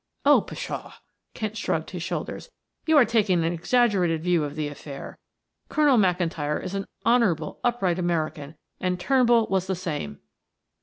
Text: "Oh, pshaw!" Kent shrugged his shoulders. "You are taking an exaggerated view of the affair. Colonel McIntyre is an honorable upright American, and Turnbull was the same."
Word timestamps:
"Oh, 0.25 0.41
pshaw!" 0.41 0.93
Kent 1.35 1.55
shrugged 1.57 1.91
his 1.91 2.01
shoulders. 2.01 2.49
"You 2.87 2.97
are 2.97 3.05
taking 3.05 3.43
an 3.43 3.53
exaggerated 3.53 4.23
view 4.23 4.43
of 4.43 4.55
the 4.55 4.67
affair. 4.67 5.19
Colonel 5.69 5.99
McIntyre 5.99 6.59
is 6.63 6.73
an 6.73 6.87
honorable 7.05 7.59
upright 7.63 7.99
American, 7.99 8.55
and 8.79 8.99
Turnbull 8.99 9.45
was 9.51 9.67
the 9.67 9.75
same." 9.75 10.19